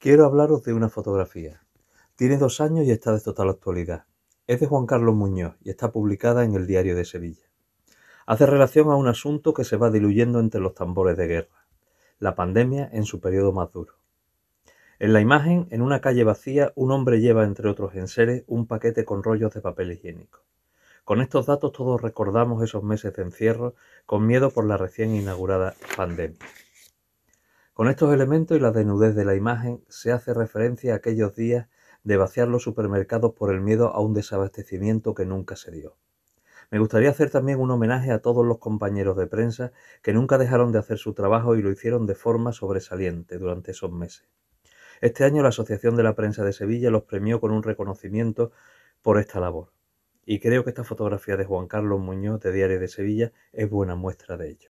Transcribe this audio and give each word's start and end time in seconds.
Quiero 0.00 0.26
hablaros 0.26 0.62
de 0.62 0.72
una 0.74 0.88
fotografía. 0.88 1.60
Tiene 2.14 2.36
dos 2.36 2.60
años 2.60 2.86
y 2.86 2.92
está 2.92 3.12
de 3.12 3.20
total 3.20 3.48
actualidad. 3.48 4.04
Es 4.46 4.60
de 4.60 4.68
Juan 4.68 4.86
Carlos 4.86 5.16
Muñoz 5.16 5.56
y 5.60 5.70
está 5.70 5.90
publicada 5.90 6.44
en 6.44 6.54
el 6.54 6.68
Diario 6.68 6.94
de 6.94 7.04
Sevilla. 7.04 7.50
Hace 8.24 8.46
relación 8.46 8.92
a 8.92 8.94
un 8.94 9.08
asunto 9.08 9.52
que 9.52 9.64
se 9.64 9.76
va 9.76 9.90
diluyendo 9.90 10.38
entre 10.38 10.60
los 10.60 10.74
tambores 10.74 11.16
de 11.16 11.26
guerra, 11.26 11.66
la 12.20 12.36
pandemia 12.36 12.88
en 12.92 13.06
su 13.06 13.18
periodo 13.20 13.50
más 13.50 13.72
duro. 13.72 13.94
En 15.00 15.12
la 15.12 15.20
imagen, 15.20 15.66
en 15.70 15.82
una 15.82 16.00
calle 16.00 16.22
vacía, 16.22 16.72
un 16.76 16.92
hombre 16.92 17.20
lleva, 17.20 17.42
entre 17.42 17.68
otros 17.68 17.96
enseres, 17.96 18.44
un 18.46 18.68
paquete 18.68 19.04
con 19.04 19.24
rollos 19.24 19.52
de 19.52 19.62
papel 19.62 19.90
higiénico. 19.90 20.44
Con 21.02 21.20
estos 21.20 21.46
datos 21.46 21.72
todos 21.72 22.00
recordamos 22.00 22.62
esos 22.62 22.84
meses 22.84 23.14
de 23.14 23.22
encierro 23.22 23.74
con 24.06 24.28
miedo 24.28 24.52
por 24.52 24.64
la 24.64 24.76
recién 24.76 25.16
inaugurada 25.16 25.74
pandemia. 25.96 26.38
Con 27.78 27.86
estos 27.86 28.12
elementos 28.12 28.56
y 28.56 28.60
la 28.60 28.72
desnudez 28.72 29.14
de 29.14 29.24
la 29.24 29.36
imagen 29.36 29.84
se 29.88 30.10
hace 30.10 30.34
referencia 30.34 30.94
a 30.94 30.96
aquellos 30.96 31.36
días 31.36 31.68
de 32.02 32.16
vaciar 32.16 32.48
los 32.48 32.64
supermercados 32.64 33.34
por 33.34 33.54
el 33.54 33.60
miedo 33.60 33.94
a 33.94 34.00
un 34.00 34.14
desabastecimiento 34.14 35.14
que 35.14 35.24
nunca 35.24 35.54
se 35.54 35.70
dio. 35.70 35.96
Me 36.72 36.80
gustaría 36.80 37.10
hacer 37.10 37.30
también 37.30 37.60
un 37.60 37.70
homenaje 37.70 38.10
a 38.10 38.18
todos 38.18 38.44
los 38.44 38.58
compañeros 38.58 39.16
de 39.16 39.28
prensa 39.28 39.70
que 40.02 40.12
nunca 40.12 40.38
dejaron 40.38 40.72
de 40.72 40.80
hacer 40.80 40.98
su 40.98 41.14
trabajo 41.14 41.54
y 41.54 41.62
lo 41.62 41.70
hicieron 41.70 42.04
de 42.04 42.16
forma 42.16 42.52
sobresaliente 42.52 43.38
durante 43.38 43.70
esos 43.70 43.92
meses. 43.92 44.26
Este 45.00 45.22
año 45.22 45.44
la 45.44 45.50
Asociación 45.50 45.94
de 45.94 46.02
la 46.02 46.16
Prensa 46.16 46.42
de 46.42 46.52
Sevilla 46.52 46.90
los 46.90 47.04
premió 47.04 47.40
con 47.40 47.52
un 47.52 47.62
reconocimiento 47.62 48.50
por 49.02 49.20
esta 49.20 49.38
labor. 49.38 49.70
Y 50.26 50.40
creo 50.40 50.64
que 50.64 50.70
esta 50.70 50.82
fotografía 50.82 51.36
de 51.36 51.44
Juan 51.44 51.68
Carlos 51.68 52.00
Muñoz 52.00 52.40
de 52.40 52.50
Diario 52.50 52.80
de 52.80 52.88
Sevilla 52.88 53.32
es 53.52 53.70
buena 53.70 53.94
muestra 53.94 54.36
de 54.36 54.48
ello. 54.48 54.66